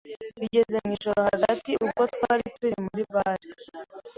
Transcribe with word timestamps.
bigeze 0.41 0.75
mu 0.85 0.89
ijoro 0.97 1.19
hagati 1.29 1.71
ubwo 1.83 2.01
twari 2.13 2.45
turi 2.57 2.75
muri 2.85 3.03
bar 3.13 3.39